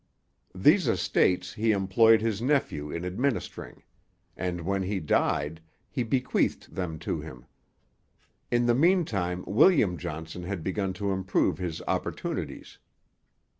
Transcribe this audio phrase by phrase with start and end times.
[0.55, 3.83] These estates he employed his nephew in administering;
[4.35, 7.45] and, when he died, he bequeathed them to him.
[8.49, 12.79] In the meantime William Johnson had begun to improve his opportunities.